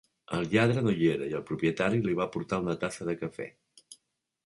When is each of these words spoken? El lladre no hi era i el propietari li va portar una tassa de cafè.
El 0.37 0.47
lladre 0.53 0.83
no 0.87 0.93
hi 1.01 1.09
era 1.17 1.27
i 1.33 1.37
el 1.41 1.45
propietari 1.51 2.01
li 2.07 2.19
va 2.23 2.29
portar 2.39 2.63
una 2.67 2.79
tassa 2.87 3.11
de 3.11 3.19
cafè. 3.25 3.51